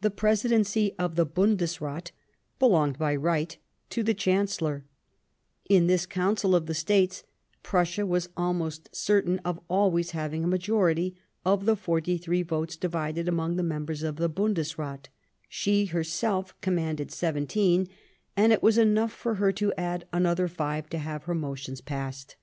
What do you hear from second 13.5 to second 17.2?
the members of the Bundesrath, she herself commanded